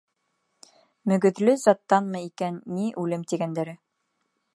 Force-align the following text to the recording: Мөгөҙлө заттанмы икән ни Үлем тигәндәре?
Мөгөҙлө 1.11 1.53
заттанмы 1.63 2.21
икән 2.29 2.57
ни 2.79 2.87
Үлем 3.03 3.27
тигәндәре? 3.33 3.77